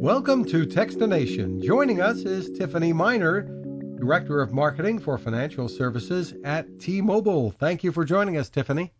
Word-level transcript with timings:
Welcome 0.00 0.44
to 0.44 0.64
Techstination. 0.64 1.60
Joining 1.60 2.00
us 2.00 2.18
is 2.18 2.56
Tiffany 2.56 2.92
Miner, 2.92 3.42
Director 3.98 4.40
of 4.40 4.52
Marketing 4.52 5.00
for 5.00 5.18
Financial 5.18 5.68
Services 5.68 6.34
at 6.44 6.78
T-Mobile. 6.78 7.50
Thank 7.50 7.82
you 7.82 7.90
for 7.90 8.04
joining 8.04 8.36
us, 8.36 8.48
Tiffany. 8.48 8.92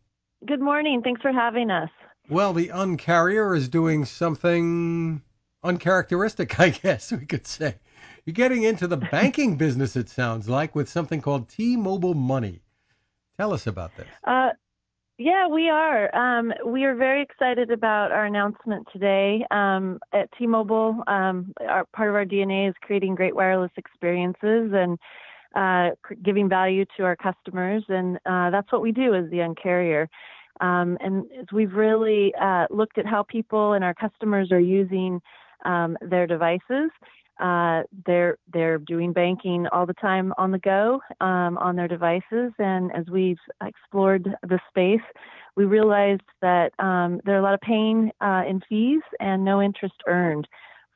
Good 0.44 0.60
morning. 0.60 1.00
Thanks 1.02 1.22
for 1.22 1.30
having 1.30 1.70
us. 1.70 1.88
Well, 2.28 2.52
the 2.52 2.70
Uncarrier 2.70 3.56
is 3.56 3.68
doing 3.68 4.06
something 4.06 5.22
uncharacteristic, 5.62 6.58
I 6.60 6.70
guess 6.70 7.12
we 7.12 7.26
could 7.26 7.46
say. 7.46 7.76
You're 8.26 8.34
getting 8.34 8.64
into 8.64 8.88
the 8.88 8.96
banking 9.12 9.56
business, 9.56 9.94
it 9.94 10.08
sounds 10.08 10.48
like, 10.48 10.74
with 10.74 10.88
something 10.88 11.20
called 11.20 11.48
T-Mobile 11.48 12.14
Money. 12.14 12.60
Tell 13.38 13.52
us 13.52 13.68
about 13.68 13.96
this. 13.96 14.08
Uh, 14.24 14.48
yeah, 15.18 15.48
we 15.48 15.68
are. 15.68 16.14
Um, 16.14 16.52
we 16.64 16.84
are 16.84 16.94
very 16.94 17.22
excited 17.22 17.72
about 17.72 18.12
our 18.12 18.26
announcement 18.26 18.86
today 18.92 19.44
um, 19.50 19.98
at 20.12 20.30
T-Mobile. 20.38 21.02
Um, 21.08 21.52
our, 21.68 21.84
part 21.86 22.08
of 22.08 22.14
our 22.14 22.24
DNA 22.24 22.68
is 22.68 22.74
creating 22.82 23.16
great 23.16 23.34
wireless 23.34 23.72
experiences 23.76 24.72
and 24.72 24.96
uh, 25.56 25.90
giving 26.22 26.48
value 26.48 26.84
to 26.96 27.02
our 27.02 27.16
customers, 27.16 27.82
and 27.88 28.16
uh, 28.26 28.50
that's 28.50 28.70
what 28.70 28.80
we 28.80 28.92
do 28.92 29.14
as 29.16 29.28
the 29.30 29.38
Uncarrier. 29.38 30.06
Um, 30.60 30.96
and 31.00 31.24
as 31.40 31.46
we've 31.52 31.72
really 31.72 32.32
uh, 32.40 32.66
looked 32.70 32.96
at 32.96 33.06
how 33.06 33.24
people 33.24 33.72
and 33.72 33.82
our 33.82 33.94
customers 33.94 34.52
are 34.52 34.60
using 34.60 35.20
um, 35.64 35.96
their 36.00 36.26
devices, 36.26 36.90
uh, 37.40 37.82
they're 38.04 38.36
they're 38.52 38.78
doing 38.78 39.12
banking 39.12 39.66
all 39.72 39.86
the 39.86 39.94
time 39.94 40.32
on 40.38 40.50
the 40.50 40.58
go 40.58 41.00
um, 41.20 41.56
on 41.58 41.76
their 41.76 41.88
devices, 41.88 42.52
and 42.58 42.90
as 42.94 43.06
we've 43.10 43.38
explored 43.62 44.28
the 44.42 44.58
space, 44.68 45.06
we 45.56 45.64
realized 45.64 46.22
that 46.42 46.72
um, 46.78 47.20
there 47.24 47.36
are 47.36 47.38
a 47.38 47.42
lot 47.42 47.54
of 47.54 47.60
pain 47.60 48.10
uh, 48.20 48.42
in 48.48 48.60
fees 48.68 49.02
and 49.20 49.44
no 49.44 49.62
interest 49.62 49.94
earned 50.06 50.48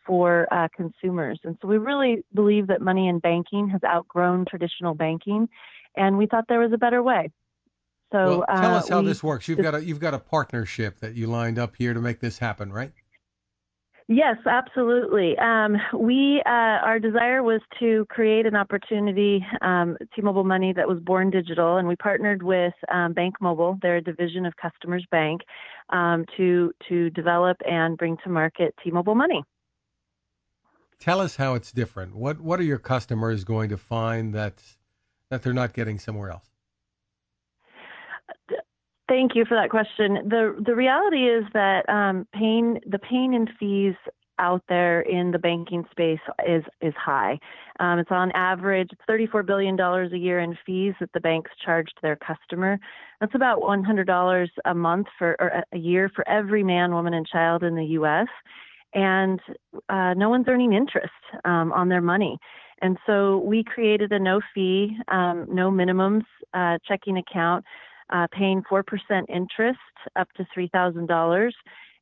for 0.04 0.48
uh, 0.52 0.66
consumers. 0.76 1.38
And 1.44 1.56
so 1.62 1.68
we 1.68 1.78
really 1.78 2.24
believe 2.34 2.66
that 2.66 2.80
money 2.80 3.08
in 3.08 3.20
banking 3.20 3.68
has 3.68 3.80
outgrown 3.84 4.46
traditional 4.48 4.94
banking, 4.94 5.48
and 5.96 6.18
we 6.18 6.26
thought 6.26 6.44
there 6.48 6.60
was 6.60 6.72
a 6.72 6.78
better 6.78 7.02
way. 7.02 7.30
So 8.12 8.38
well, 8.38 8.44
tell 8.48 8.74
us 8.74 8.90
uh, 8.90 8.94
how 8.94 9.00
we, 9.00 9.06
this 9.06 9.22
works. 9.22 9.48
You've 9.48 9.62
got 9.62 9.74
a 9.74 9.84
you've 9.84 10.00
got 10.00 10.12
a 10.12 10.18
partnership 10.18 10.98
that 11.00 11.14
you 11.14 11.28
lined 11.28 11.58
up 11.58 11.76
here 11.76 11.94
to 11.94 12.00
make 12.00 12.20
this 12.20 12.38
happen, 12.38 12.72
right? 12.72 12.92
Yes, 14.14 14.36
absolutely. 14.44 15.38
Um, 15.38 15.78
we 15.98 16.42
uh, 16.44 16.84
our 16.84 16.98
desire 16.98 17.42
was 17.42 17.62
to 17.80 18.04
create 18.10 18.44
an 18.44 18.54
opportunity, 18.54 19.42
um, 19.62 19.96
T-Mobile 20.14 20.44
Money, 20.44 20.74
that 20.74 20.86
was 20.86 20.98
born 21.00 21.30
digital, 21.30 21.78
and 21.78 21.88
we 21.88 21.96
partnered 21.96 22.42
with 22.42 22.74
um, 22.92 23.14
BankMobile, 23.14 23.80
they're 23.80 23.96
a 23.96 24.02
division 24.02 24.44
of 24.44 24.52
Customers 24.56 25.06
Bank, 25.10 25.40
um, 25.88 26.26
to 26.36 26.74
to 26.90 27.08
develop 27.08 27.56
and 27.64 27.96
bring 27.96 28.18
to 28.22 28.28
market 28.28 28.74
T-Mobile 28.84 29.14
Money. 29.14 29.42
Tell 31.00 31.18
us 31.22 31.34
how 31.34 31.54
it's 31.54 31.72
different. 31.72 32.14
What 32.14 32.38
what 32.38 32.60
are 32.60 32.64
your 32.64 32.78
customers 32.78 33.44
going 33.44 33.70
to 33.70 33.78
find 33.78 34.34
that 34.34 34.62
that 35.30 35.42
they're 35.42 35.54
not 35.54 35.72
getting 35.72 35.98
somewhere 35.98 36.28
else? 36.28 36.51
Thank 39.12 39.34
you 39.34 39.44
for 39.44 39.54
that 39.56 39.68
question. 39.68 40.26
the 40.26 40.56
The 40.64 40.74
reality 40.74 41.28
is 41.28 41.44
that 41.52 41.86
um, 41.86 42.26
pain, 42.32 42.80
the 42.86 42.98
pain 42.98 43.34
and 43.34 43.50
fees 43.60 43.94
out 44.38 44.62
there 44.70 45.02
in 45.02 45.32
the 45.32 45.38
banking 45.38 45.84
space 45.90 46.18
is 46.48 46.64
is 46.80 46.94
high. 46.94 47.38
Um, 47.78 47.98
it's 47.98 48.10
on 48.10 48.32
average 48.32 48.88
it's 48.90 49.02
34 49.06 49.42
billion 49.42 49.76
dollars 49.76 50.14
a 50.14 50.18
year 50.18 50.40
in 50.40 50.56
fees 50.64 50.94
that 50.98 51.12
the 51.12 51.20
banks 51.20 51.50
charge 51.62 51.88
to 51.88 52.00
their 52.00 52.16
customer. 52.16 52.78
That's 53.20 53.34
about 53.34 53.60
100 53.60 54.06
dollars 54.06 54.50
a 54.64 54.74
month 54.74 55.08
for 55.18 55.36
or 55.38 55.62
a 55.70 55.76
year 55.76 56.10
for 56.16 56.26
every 56.26 56.62
man, 56.64 56.94
woman, 56.94 57.12
and 57.12 57.26
child 57.26 57.62
in 57.62 57.74
the 57.74 57.84
U.S. 58.00 58.28
And 58.94 59.40
uh, 59.90 60.14
no 60.14 60.30
one's 60.30 60.46
earning 60.48 60.72
interest 60.72 61.12
um, 61.44 61.70
on 61.74 61.90
their 61.90 62.00
money. 62.00 62.38
And 62.80 62.96
so 63.06 63.42
we 63.44 63.62
created 63.62 64.10
a 64.10 64.18
no 64.18 64.40
fee, 64.54 64.96
um, 65.08 65.46
no 65.50 65.70
minimums 65.70 66.24
uh, 66.54 66.78
checking 66.88 67.18
account 67.18 67.66
uh, 68.12 68.26
paying 68.30 68.62
4% 68.70 68.84
interest 69.28 69.78
up 70.16 70.28
to 70.36 70.46
$3,000 70.56 71.50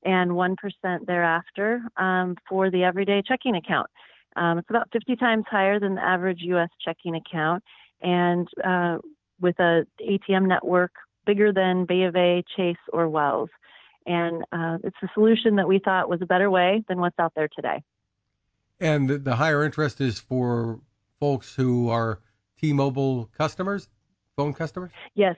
and 0.03 0.31
1% 0.31 1.07
thereafter 1.07 1.83
um, 1.97 2.37
for 2.49 2.71
the 2.71 2.83
everyday 2.85 3.23
checking 3.27 3.55
account. 3.55 3.89
Um, 4.37 4.59
it's 4.59 4.71
about 4.71 4.89
50 4.93 5.17
times 5.17 5.45
higher 5.49 5.79
than 5.79 5.95
the 5.97 6.05
average 6.05 6.39
U.S. 6.43 6.69
checking 6.85 7.17
account, 7.17 7.63
and 8.01 8.49
uh, 8.65 8.99
with 9.41 9.59
a 9.59 9.85
ATM 10.01 10.47
network 10.47 10.93
bigger 11.27 11.53
than 11.53 11.85
B 11.85 12.05
of 12.05 12.17
A, 12.17 12.43
Chase, 12.57 12.77
or 12.93 13.09
Wells. 13.09 13.51
And 14.07 14.43
uh, 14.53 14.79
it's 14.83 14.97
a 15.03 15.09
solution 15.15 15.57
that 15.57 15.69
we 15.69 15.79
thought 15.79 16.09
was 16.09 16.23
a 16.23 16.27
better 16.27 16.51
way 16.51 16.83
than 16.89 17.01
what's 17.01 17.19
out 17.19 17.33
there 17.35 17.49
today. 17.55 17.83
And 18.81 19.09
the 19.11 19.37
higher 19.37 19.63
interest 19.65 20.01
is 20.01 20.19
for 20.19 20.81
folks 21.19 21.55
who 21.55 21.91
are 21.91 22.21
T-Mobile 22.59 23.31
customers, 23.37 23.89
phone 24.37 24.55
customers. 24.55 24.91
Yes, 25.15 25.37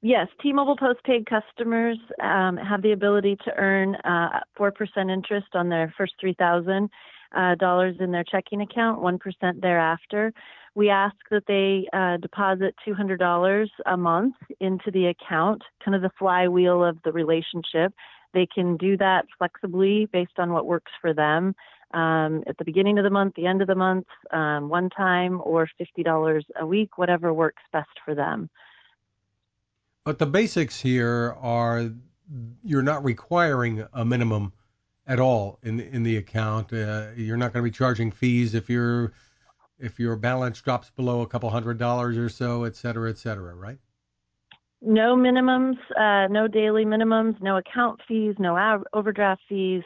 Yes, 0.00 0.28
T-Mobile 0.40 0.76
postpaid 0.76 1.26
customers 1.26 1.98
um, 2.22 2.56
have 2.56 2.82
the 2.82 2.92
ability 2.92 3.36
to 3.44 3.52
earn 3.56 3.96
uh, 3.96 4.40
four 4.56 4.70
percent 4.70 5.10
interest 5.10 5.48
on 5.54 5.68
their 5.68 5.92
first 5.98 6.12
three 6.20 6.34
thousand 6.34 6.88
uh, 7.36 7.56
dollars 7.56 7.96
in 7.98 8.12
their 8.12 8.22
checking 8.22 8.60
account, 8.60 9.02
one 9.02 9.18
percent 9.18 9.60
thereafter. 9.60 10.32
We 10.76 10.88
ask 10.88 11.16
that 11.32 11.42
they 11.48 11.88
uh, 11.92 12.18
deposit 12.18 12.76
two 12.84 12.94
hundred 12.94 13.18
dollars 13.18 13.72
a 13.86 13.96
month 13.96 14.36
into 14.60 14.92
the 14.92 15.06
account, 15.06 15.62
kind 15.84 15.96
of 15.96 16.02
the 16.02 16.12
flywheel 16.16 16.84
of 16.84 16.98
the 17.04 17.10
relationship. 17.10 17.92
They 18.34 18.46
can 18.46 18.76
do 18.76 18.96
that 18.98 19.24
flexibly 19.36 20.06
based 20.12 20.38
on 20.38 20.52
what 20.52 20.66
works 20.66 20.92
for 21.00 21.12
them. 21.12 21.56
Um, 21.92 22.44
at 22.46 22.56
the 22.58 22.64
beginning 22.64 22.98
of 22.98 23.04
the 23.04 23.10
month, 23.10 23.34
the 23.34 23.46
end 23.46 23.62
of 23.62 23.66
the 23.66 23.74
month, 23.74 24.06
um, 24.30 24.68
one 24.68 24.90
time, 24.90 25.40
or 25.42 25.68
fifty 25.76 26.04
dollars 26.04 26.46
a 26.60 26.64
week, 26.64 26.98
whatever 26.98 27.34
works 27.34 27.62
best 27.72 27.90
for 28.04 28.14
them. 28.14 28.48
But 30.04 30.18
the 30.18 30.26
basics 30.26 30.80
here 30.80 31.36
are 31.40 31.90
you're 32.62 32.82
not 32.82 33.04
requiring 33.04 33.86
a 33.92 34.04
minimum 34.04 34.52
at 35.06 35.18
all 35.18 35.58
in 35.62 35.80
in 35.80 36.02
the 36.02 36.16
account. 36.16 36.72
Uh, 36.72 37.08
you're 37.16 37.36
not 37.36 37.52
going 37.52 37.64
to 37.64 37.70
be 37.70 37.74
charging 37.74 38.10
fees 38.10 38.54
if 38.54 38.68
your 38.68 39.12
if 39.78 39.98
your 39.98 40.16
balance 40.16 40.60
drops 40.60 40.90
below 40.90 41.22
a 41.22 41.26
couple 41.26 41.48
hundred 41.50 41.78
dollars 41.78 42.16
or 42.16 42.28
so, 42.28 42.64
et 42.64 42.76
cetera, 42.76 43.10
et 43.10 43.18
cetera, 43.18 43.54
right? 43.54 43.78
No 44.80 45.16
minimums, 45.16 45.76
uh, 45.98 46.28
no 46.28 46.46
daily 46.46 46.84
minimums, 46.84 47.40
no 47.42 47.56
account 47.56 48.00
fees, 48.06 48.36
no 48.38 48.82
overdraft 48.92 49.42
fees, 49.48 49.82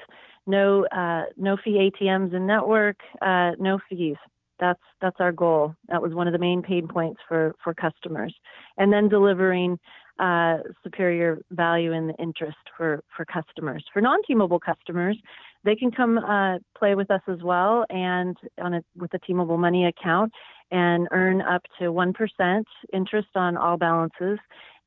no 0.47 0.87
uh, 0.87 1.23
no 1.37 1.57
fee 1.57 1.91
ATMs 1.91 2.35
in 2.35 2.47
network, 2.47 2.97
uh, 3.23 3.53
no 3.59 3.79
fees. 3.89 4.17
That's 4.61 4.83
that's 5.01 5.17
our 5.19 5.33
goal. 5.33 5.75
That 5.89 6.03
was 6.03 6.15
one 6.15 6.27
of 6.27 6.33
the 6.33 6.39
main 6.39 6.63
pain 6.63 6.89
points 6.89 7.21
for 7.27 7.55
for 7.65 7.73
customers, 7.75 8.35
and 8.77 8.93
then 8.93 9.09
delivering 9.09 9.79
uh, 10.19 10.59
superior 10.83 11.39
value 11.51 11.93
in 11.93 12.07
the 12.07 12.15
interest 12.15 12.59
for, 12.77 13.03
for 13.17 13.25
customers. 13.25 13.85
For 13.93 14.01
non-T-Mobile 14.01 14.61
customers, 14.61 15.17
they 15.65 15.75
can 15.75 15.91
come 15.91 16.19
uh, 16.19 16.59
play 16.77 16.95
with 16.95 17.11
us 17.11 17.23
as 17.29 17.43
well 17.43 17.85
and 17.91 18.37
on 18.59 18.75
a, 18.75 18.85
with 18.97 19.13
a 19.15 19.19
T-Mobile 19.19 19.59
Money 19.59 19.87
account 19.87 20.33
and 20.71 21.09
earn 21.13 21.43
up 21.43 21.63
to 21.79 21.87
1% 21.87 22.65
interest 22.93 23.29
on 23.35 23.57
all 23.57 23.77
balances. 23.77 24.39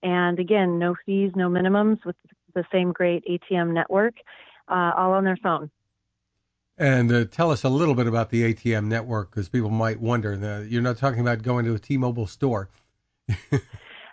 And 0.04 0.40
again, 0.40 0.80
no 0.80 0.96
fees, 1.06 1.32
no 1.36 1.50
minimums 1.50 2.04
with 2.06 2.16
the 2.54 2.66
same 2.72 2.92
great 2.92 3.24
ATM 3.26 3.74
network, 3.74 4.16
uh, 4.68 4.92
all 4.96 5.14
on 5.14 5.24
their 5.24 5.38
phone. 5.38 5.70
And 6.78 7.12
uh, 7.12 7.26
tell 7.26 7.52
us 7.52 7.64
a 7.64 7.70
little 7.70 7.96
bit 7.96 8.06
about 8.06 8.30
the 8.30 8.54
ATM 8.54 8.86
network 8.88 9.32
because 9.32 9.48
people 9.48 9.70
might 9.70 10.00
wonder. 10.00 10.36
The, 10.36 10.68
you're 10.70 10.82
not 10.82 10.98
talking 10.98 11.22
about 11.22 11.42
going 11.42 11.66
to 11.66 11.74
a 11.74 11.80
T-Mobile 11.80 12.28
store. 12.28 12.70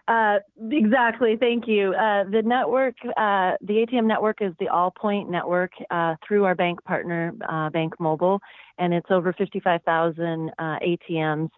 Uh, 0.09 0.39
exactly. 0.71 1.37
Thank 1.39 1.69
you. 1.69 1.95
Uh, 1.95 2.25
the 2.25 2.43
network, 2.45 2.97
uh, 3.17 3.53
the 3.61 3.87
ATM 3.87 4.07
network 4.07 4.39
is 4.41 4.53
the 4.59 4.67
Allpoint 4.67 5.29
network 5.29 5.71
uh, 5.91 6.17
through 6.27 6.45
our 6.45 6.57
bank 6.57 6.83
partner, 6.85 7.33
uh, 7.49 7.71
BankMobile, 7.71 8.41
and 8.79 8.93
it's 8.93 9.07
over 9.11 9.33
55,000 9.33 10.51
uh, 10.59 10.63
ATMs 10.81 11.51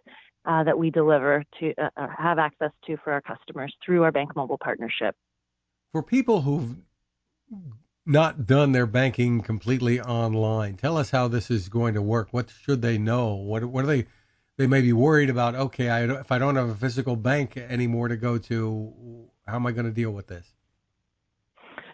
that 0.45 0.77
we 0.77 0.91
deliver 0.91 1.43
to 1.59 1.73
have 2.17 2.37
access 2.37 2.71
to 2.85 2.97
for 2.97 3.11
our 3.11 3.21
customers 3.21 3.75
through 3.83 4.03
our 4.03 4.11
BankMobile 4.11 4.59
partnership. 4.59 5.15
For 5.91 6.03
people 6.03 6.41
who've 6.41 6.75
not 8.05 8.45
done 8.45 8.71
their 8.71 8.85
banking 8.85 9.41
completely 9.41 9.99
online, 9.99 10.75
tell 10.75 10.97
us 10.97 11.09
how 11.09 11.27
this 11.27 11.49
is 11.49 11.67
going 11.67 11.95
to 11.95 12.01
work. 12.01 12.27
What 12.29 12.51
should 12.61 12.83
they 12.83 12.99
know? 12.99 13.33
What 13.33 13.65
what 13.65 13.85
are 13.85 13.87
they 13.87 14.05
they 14.57 14.67
may 14.67 14.81
be 14.81 14.93
worried 14.93 15.29
about. 15.29 15.55
Okay, 15.55 15.89
I, 15.89 16.05
if 16.19 16.31
I 16.31 16.39
don't 16.39 16.55
have 16.55 16.69
a 16.69 16.75
physical 16.75 17.15
bank 17.15 17.57
anymore 17.57 18.07
to 18.07 18.17
go 18.17 18.37
to, 18.37 19.29
how 19.47 19.55
am 19.55 19.65
I 19.67 19.71
going 19.71 19.85
to 19.85 19.91
deal 19.91 20.11
with 20.11 20.27
this? 20.27 20.47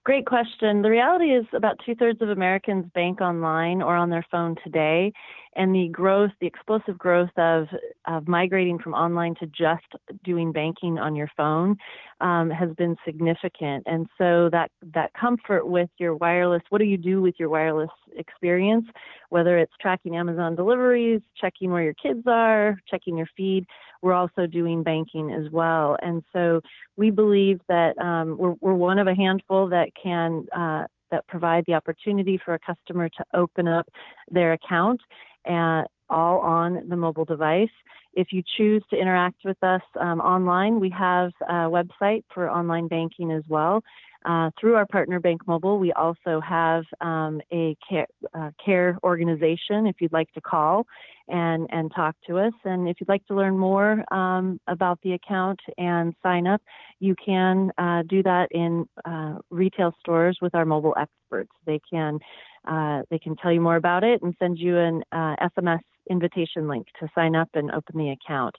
Great 0.03 0.25
question. 0.25 0.81
The 0.81 0.89
reality 0.89 1.25
is 1.25 1.45
about 1.53 1.77
two 1.85 1.93
thirds 1.93 2.23
of 2.23 2.29
Americans 2.29 2.85
bank 2.95 3.21
online 3.21 3.83
or 3.83 3.95
on 3.95 4.09
their 4.09 4.25
phone 4.31 4.55
today, 4.63 5.13
and 5.55 5.75
the 5.75 5.89
growth, 5.89 6.31
the 6.39 6.47
explosive 6.47 6.97
growth 6.97 7.29
of, 7.37 7.67
of 8.07 8.27
migrating 8.27 8.79
from 8.79 8.95
online 8.95 9.35
to 9.35 9.45
just 9.45 9.85
doing 10.23 10.51
banking 10.51 10.97
on 10.97 11.15
your 11.15 11.29
phone 11.37 11.77
um, 12.19 12.49
has 12.49 12.71
been 12.77 12.95
significant. 13.05 13.83
And 13.85 14.07
so 14.17 14.49
that 14.51 14.71
that 14.95 15.13
comfort 15.13 15.67
with 15.67 15.89
your 15.99 16.15
wireless, 16.15 16.63
what 16.69 16.79
do 16.79 16.85
you 16.85 16.97
do 16.97 17.21
with 17.21 17.35
your 17.37 17.49
wireless 17.49 17.91
experience? 18.15 18.85
Whether 19.29 19.59
it's 19.59 19.73
tracking 19.79 20.15
Amazon 20.15 20.55
deliveries, 20.55 21.21
checking 21.39 21.69
where 21.69 21.83
your 21.83 21.93
kids 21.93 22.23
are, 22.25 22.75
checking 22.89 23.17
your 23.17 23.27
feed, 23.37 23.67
we're 24.01 24.13
also 24.13 24.47
doing 24.47 24.83
banking 24.83 25.31
as 25.31 25.51
well. 25.51 25.97
And 26.01 26.23
so 26.33 26.61
we 26.97 27.11
believe 27.11 27.59
that 27.67 27.97
um, 27.97 28.37
we're, 28.37 28.55
we're 28.61 28.73
one 28.73 28.99
of 28.99 29.07
a 29.07 29.15
handful 29.15 29.69
that 29.69 29.89
can 30.01 30.47
uh, 30.55 30.85
that 31.11 31.27
provide 31.27 31.65
the 31.67 31.73
opportunity 31.73 32.39
for 32.43 32.53
a 32.53 32.59
customer 32.59 33.09
to 33.09 33.25
open 33.33 33.67
up 33.67 33.87
their 34.29 34.53
account 34.53 35.01
and 35.45 35.85
all 36.09 36.39
on 36.39 36.87
the 36.87 36.95
mobile 36.95 37.25
device. 37.25 37.69
If 38.13 38.27
you 38.31 38.43
choose 38.57 38.83
to 38.89 38.97
interact 38.97 39.37
with 39.45 39.61
us 39.63 39.81
um, 39.99 40.19
online, 40.19 40.79
we 40.79 40.89
have 40.89 41.31
a 41.47 41.69
website 41.69 42.23
for 42.33 42.49
online 42.49 42.87
banking 42.87 43.31
as 43.31 43.43
well. 43.47 43.83
Uh, 44.23 44.51
through 44.59 44.75
our 44.75 44.85
partner 44.85 45.19
BankMobile, 45.19 45.79
we 45.79 45.91
also 45.93 46.39
have 46.41 46.83
um, 46.99 47.41
a 47.51 47.75
care, 47.87 48.05
uh, 48.35 48.51
care, 48.63 48.99
organization 49.03 49.87
if 49.87 49.95
you'd 49.99 50.13
like 50.13 50.31
to 50.33 50.41
call 50.41 50.85
and, 51.27 51.67
and 51.71 51.91
talk 51.95 52.15
to 52.27 52.37
us. 52.37 52.53
And 52.63 52.87
if 52.87 52.97
you'd 52.99 53.09
like 53.09 53.25
to 53.27 53.35
learn 53.35 53.57
more 53.57 54.03
um, 54.13 54.59
about 54.67 54.99
the 55.01 55.13
account 55.13 55.59
and 55.79 56.13
sign 56.21 56.45
up, 56.45 56.61
you 56.99 57.15
can 57.23 57.71
uh, 57.79 58.03
do 58.07 58.21
that 58.21 58.49
in 58.51 58.85
uh, 59.05 59.39
retail 59.49 59.91
stores 59.99 60.37
with 60.39 60.53
our 60.53 60.65
mobile 60.65 60.95
experts. 60.99 61.51
They 61.65 61.79
can 61.89 62.19
uh, 62.67 63.01
they 63.09 63.17
can 63.17 63.35
tell 63.37 63.51
you 63.51 63.59
more 63.59 63.75
about 63.75 64.03
it 64.03 64.21
and 64.21 64.35
send 64.37 64.59
you 64.59 64.77
an 64.77 65.01
SMS 65.11 65.77
uh, 65.77 65.79
invitation 66.09 66.67
link 66.67 66.87
to 66.99 67.07
sign 67.15 67.35
up 67.35 67.49
and 67.53 67.71
open 67.71 67.97
the 67.97 68.09
account. 68.09 68.55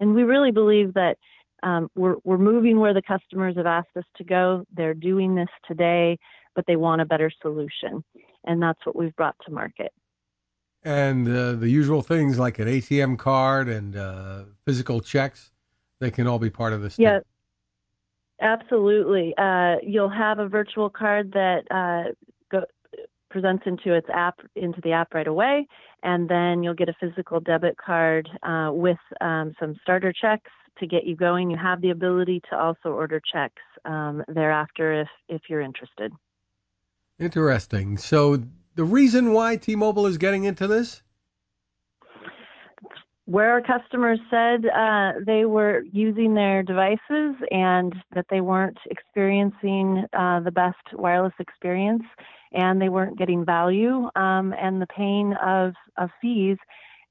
And 0.00 0.14
we 0.14 0.22
really 0.22 0.50
believe 0.50 0.94
that 0.94 1.16
um, 1.62 1.88
we're, 1.94 2.16
we're 2.24 2.38
moving 2.38 2.80
where 2.80 2.94
the 2.94 3.02
customers 3.02 3.56
have 3.56 3.66
asked 3.66 3.96
us 3.96 4.04
to 4.16 4.24
go. 4.24 4.64
They're 4.74 4.94
doing 4.94 5.34
this 5.34 5.48
today, 5.66 6.18
but 6.54 6.64
they 6.66 6.76
want 6.76 7.00
a 7.00 7.04
better 7.04 7.30
solution. 7.40 8.02
And 8.44 8.60
that's 8.60 8.80
what 8.84 8.96
we've 8.96 9.14
brought 9.14 9.36
to 9.46 9.52
market. 9.52 9.92
And 10.84 11.28
uh, 11.28 11.52
the 11.52 11.68
usual 11.68 12.02
things 12.02 12.38
like 12.38 12.58
an 12.58 12.66
ATM 12.66 13.16
card 13.18 13.68
and 13.68 13.96
uh, 13.96 14.44
physical 14.64 15.00
checks, 15.00 15.52
they 16.00 16.10
can 16.10 16.26
all 16.26 16.40
be 16.40 16.50
part 16.50 16.72
of 16.72 16.82
this. 16.82 16.98
Yeah, 16.98 17.20
too. 17.20 17.24
absolutely. 18.40 19.32
Uh, 19.38 19.76
you'll 19.84 20.08
have 20.08 20.40
a 20.40 20.48
virtual 20.48 20.90
card 20.90 21.32
that 21.32 21.62
uh, 21.70 22.10
presents 23.32 23.64
into 23.66 23.94
its 23.94 24.06
app 24.12 24.38
into 24.54 24.80
the 24.82 24.92
app 24.92 25.14
right 25.14 25.26
away, 25.26 25.66
and 26.02 26.28
then 26.28 26.62
you'll 26.62 26.74
get 26.74 26.88
a 26.88 26.94
physical 27.00 27.40
debit 27.40 27.76
card 27.76 28.28
uh, 28.42 28.70
with 28.72 28.98
um, 29.20 29.54
some 29.58 29.74
starter 29.82 30.12
checks 30.12 30.50
to 30.78 30.86
get 30.86 31.04
you 31.04 31.16
going. 31.16 31.50
You 31.50 31.56
have 31.56 31.80
the 31.80 31.90
ability 31.90 32.42
to 32.50 32.56
also 32.56 32.90
order 32.90 33.20
checks 33.32 33.62
um, 33.84 34.22
thereafter 34.28 35.00
if 35.00 35.08
if 35.28 35.42
you're 35.48 35.62
interested. 35.62 36.12
Interesting. 37.18 37.96
So 37.98 38.42
the 38.74 38.84
reason 38.84 39.32
why 39.32 39.56
T-Mobile 39.56 40.06
is 40.06 40.18
getting 40.18 40.44
into 40.44 40.66
this? 40.66 41.02
Where 43.32 43.52
our 43.52 43.62
customers 43.62 44.20
said 44.28 44.66
uh, 44.66 45.12
they 45.24 45.46
were 45.46 45.84
using 45.90 46.34
their 46.34 46.62
devices 46.62 47.34
and 47.50 47.94
that 48.14 48.26
they 48.28 48.42
weren't 48.42 48.76
experiencing 48.90 50.04
uh, 50.12 50.40
the 50.40 50.50
best 50.50 50.76
wireless 50.92 51.32
experience 51.38 52.02
and 52.52 52.78
they 52.78 52.90
weren't 52.90 53.16
getting 53.16 53.42
value 53.42 54.10
um, 54.16 54.52
and 54.60 54.82
the 54.82 54.86
pain 54.94 55.32
of, 55.42 55.72
of 55.96 56.10
fees 56.20 56.58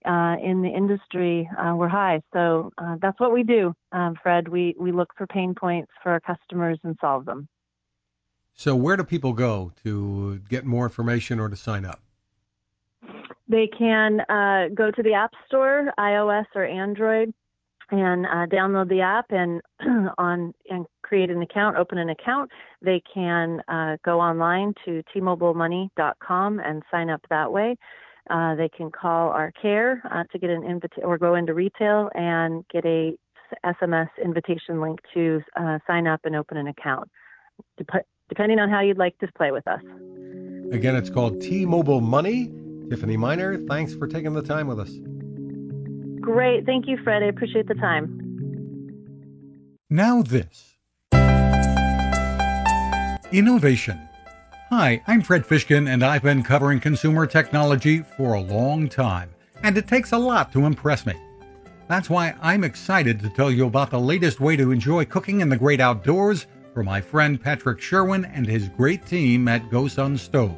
uh, 0.05 0.35
in 0.43 0.61
the 0.61 0.69
industry 0.69 1.49
uh, 1.57 1.73
were 1.75 1.89
high. 1.89 2.21
So 2.33 2.71
uh, 2.77 2.97
that's 3.01 3.19
what 3.19 3.33
we 3.33 3.41
do, 3.41 3.73
um, 3.91 4.13
Fred. 4.21 4.47
We, 4.47 4.75
we 4.79 4.91
look 4.91 5.09
for 5.17 5.25
pain 5.25 5.55
points 5.55 5.91
for 6.03 6.11
our 6.11 6.19
customers 6.19 6.77
and 6.83 6.95
solve 7.01 7.25
them. 7.25 7.47
So 8.53 8.75
where 8.75 8.95
do 8.95 9.03
people 9.03 9.33
go 9.33 9.71
to 9.83 10.37
get 10.47 10.65
more 10.65 10.85
information 10.85 11.39
or 11.39 11.49
to 11.49 11.55
sign 11.55 11.83
up? 11.83 11.99
They 13.51 13.67
can 13.67 14.21
uh, 14.21 14.69
go 14.73 14.91
to 14.91 15.03
the 15.03 15.13
App 15.13 15.33
Store, 15.45 15.91
iOS 15.99 16.45
or 16.55 16.63
Android, 16.63 17.33
and 17.89 18.25
uh, 18.25 18.45
download 18.47 18.87
the 18.87 19.01
app 19.01 19.25
and 19.29 19.61
on 20.17 20.53
and 20.69 20.85
create 21.01 21.29
an 21.29 21.41
account, 21.41 21.75
open 21.75 21.97
an 21.97 22.09
account. 22.09 22.49
They 22.81 23.03
can 23.13 23.61
uh, 23.67 23.97
go 24.05 24.21
online 24.21 24.73
to 24.85 25.03
tmobilemoney.com 25.13 26.59
and 26.61 26.81
sign 26.89 27.09
up 27.09 27.25
that 27.29 27.51
way. 27.51 27.75
Uh, 28.29 28.55
they 28.55 28.69
can 28.69 28.89
call 28.89 29.31
our 29.31 29.51
care 29.61 30.01
uh, 30.09 30.23
to 30.31 30.39
get 30.39 30.49
an 30.49 30.63
invitation 30.63 31.03
or 31.03 31.17
go 31.17 31.35
into 31.35 31.53
retail 31.53 32.09
and 32.15 32.63
get 32.71 32.85
a 32.85 33.17
SMS 33.65 34.07
invitation 34.23 34.79
link 34.79 34.99
to 35.13 35.41
uh, 35.59 35.79
sign 35.85 36.07
up 36.07 36.21
and 36.23 36.37
open 36.37 36.55
an 36.55 36.67
account, 36.67 37.09
Dep- 37.77 38.07
depending 38.29 38.59
on 38.59 38.69
how 38.69 38.79
you'd 38.79 38.97
like 38.97 39.17
to 39.17 39.27
play 39.35 39.51
with 39.51 39.67
us. 39.67 39.81
Again, 40.71 40.95
it's 40.95 41.09
called 41.09 41.41
T-Mobile 41.41 41.99
Money. 41.99 42.60
Tiffany 42.91 43.15
Miner, 43.15 43.57
thanks 43.69 43.93
for 43.93 44.05
taking 44.05 44.33
the 44.33 44.41
time 44.41 44.67
with 44.67 44.77
us. 44.77 44.91
Great. 46.19 46.65
Thank 46.65 46.89
you, 46.89 46.97
Fred. 47.01 47.23
I 47.23 47.27
appreciate 47.27 47.69
the 47.69 47.75
time. 47.75 48.17
Now, 49.89 50.21
this 50.21 50.75
innovation. 53.31 53.97
Hi, 54.71 55.01
I'm 55.07 55.21
Fred 55.21 55.45
Fishkin, 55.45 55.87
and 55.87 56.03
I've 56.03 56.23
been 56.23 56.43
covering 56.43 56.81
consumer 56.81 57.25
technology 57.25 58.03
for 58.17 58.33
a 58.33 58.41
long 58.41 58.89
time, 58.89 59.29
and 59.63 59.77
it 59.77 59.87
takes 59.87 60.11
a 60.11 60.17
lot 60.17 60.51
to 60.51 60.65
impress 60.65 61.05
me. 61.05 61.13
That's 61.87 62.09
why 62.09 62.35
I'm 62.41 62.65
excited 62.65 63.21
to 63.21 63.29
tell 63.29 63.49
you 63.49 63.67
about 63.67 63.89
the 63.89 64.01
latest 64.01 64.41
way 64.41 64.57
to 64.57 64.71
enjoy 64.71 65.05
cooking 65.05 65.39
in 65.39 65.47
the 65.47 65.55
great 65.55 65.79
outdoors 65.79 66.45
from 66.73 66.87
my 66.87 66.99
friend 66.99 67.41
Patrick 67.41 67.79
Sherwin 67.79 68.25
and 68.25 68.45
his 68.45 68.67
great 68.67 69.05
team 69.05 69.47
at 69.47 69.69
GoSun 69.69 70.19
Stove. 70.19 70.57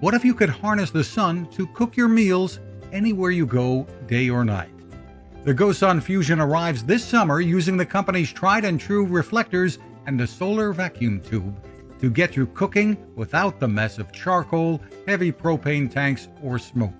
What 0.00 0.12
if 0.12 0.26
you 0.26 0.34
could 0.34 0.50
harness 0.50 0.90
the 0.90 1.02
sun 1.02 1.46
to 1.52 1.66
cook 1.68 1.96
your 1.96 2.08
meals 2.08 2.60
anywhere 2.92 3.30
you 3.30 3.46
go, 3.46 3.86
day 4.06 4.28
or 4.28 4.44
night? 4.44 4.68
The 5.44 5.54
GoSun 5.54 6.02
Fusion 6.02 6.38
arrives 6.38 6.84
this 6.84 7.02
summer 7.02 7.40
using 7.40 7.78
the 7.78 7.86
company's 7.86 8.30
tried 8.30 8.66
and 8.66 8.78
true 8.78 9.06
reflectors 9.06 9.78
and 10.04 10.20
a 10.20 10.26
solar 10.26 10.74
vacuum 10.74 11.22
tube 11.22 11.56
to 11.98 12.10
get 12.10 12.36
you 12.36 12.46
cooking 12.48 12.98
without 13.14 13.58
the 13.58 13.68
mess 13.68 13.98
of 13.98 14.12
charcoal, 14.12 14.82
heavy 15.06 15.32
propane 15.32 15.90
tanks, 15.90 16.28
or 16.42 16.58
smoke. 16.58 16.92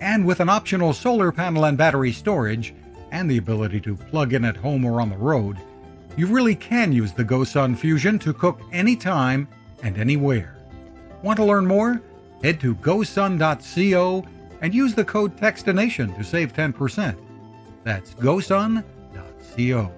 And 0.00 0.24
with 0.24 0.38
an 0.38 0.48
optional 0.48 0.92
solar 0.92 1.32
panel 1.32 1.64
and 1.64 1.76
battery 1.76 2.12
storage, 2.12 2.72
and 3.10 3.28
the 3.28 3.38
ability 3.38 3.80
to 3.80 3.96
plug 3.96 4.32
in 4.32 4.44
at 4.44 4.56
home 4.56 4.84
or 4.84 5.00
on 5.00 5.10
the 5.10 5.16
road, 5.16 5.58
you 6.16 6.28
really 6.28 6.54
can 6.54 6.92
use 6.92 7.12
the 7.12 7.24
GoSun 7.24 7.76
Fusion 7.76 8.16
to 8.20 8.32
cook 8.32 8.60
anytime 8.70 9.48
and 9.82 9.98
anywhere. 9.98 10.56
Want 11.24 11.36
to 11.38 11.44
learn 11.44 11.66
more? 11.66 12.00
Head 12.42 12.60
to 12.60 12.74
gosun.co 12.76 14.24
and 14.60 14.74
use 14.74 14.94
the 14.94 15.04
code 15.04 15.36
TEXTINATION 15.36 16.14
to 16.14 16.24
save 16.24 16.52
10%. 16.52 17.16
That's 17.84 18.14
gosun.co. 18.14 19.92